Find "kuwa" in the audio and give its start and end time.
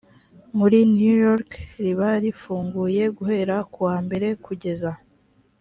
3.71-3.95